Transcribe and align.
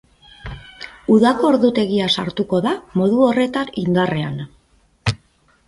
Udako 1.15 1.45
ordutegia 1.49 2.07
sartuko 2.17 2.63
da 2.69 2.73
modu 3.03 3.21
horretan 3.29 3.73
indarrean. 3.85 4.43